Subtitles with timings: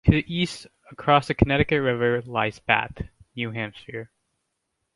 [0.05, 3.03] To the east, across the Connecticut River lies Bath,
[3.35, 4.09] New Hampshire.